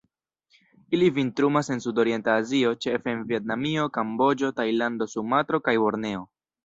[0.97, 6.25] Ili vintrumas en Sudorienta Azio, ĉefe en Vjetnamio, Kamboĝo, Tajlando, Sumatro kaj Borneo.